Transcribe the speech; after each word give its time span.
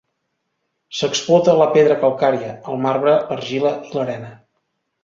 S'explota 0.99 1.55
la 1.59 1.67
pedra 1.75 1.99
calcària, 2.05 2.51
el 2.73 2.83
marbre, 2.87 3.15
l'argila 3.31 3.77
i 3.93 3.97
l'arena. 4.01 4.35